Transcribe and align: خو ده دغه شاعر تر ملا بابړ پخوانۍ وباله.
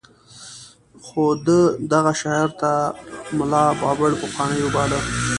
خو 1.05 1.23
ده 1.45 1.59
دغه 1.91 2.13
شاعر 2.21 2.49
تر 2.59 2.79
ملا 3.37 3.63
بابړ 3.81 4.11
پخوانۍ 4.21 4.59
وباله. 4.63 4.99